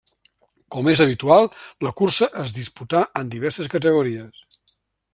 [0.75, 1.45] Com és habitual,
[1.87, 4.45] la cursa es disputà en diverses categories.